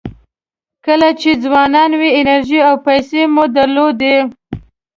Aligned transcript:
کله 0.85 1.09
چې 1.21 1.29
ځوانان 1.43 1.91
وئ 1.99 2.11
انرژي 2.21 2.59
او 2.67 2.75
پیسې 2.87 3.21
مو 3.33 3.43
درلودې. 3.55 4.15